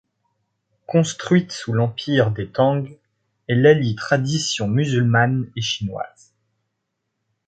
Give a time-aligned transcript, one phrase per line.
[0.87, 2.87] Construite sous l’empire des Tang,
[3.47, 6.33] elle allie traditions musulmanes et chinoises.